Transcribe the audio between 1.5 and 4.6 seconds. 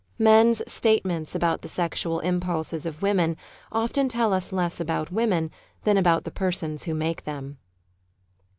the sexual impulses of women often tell us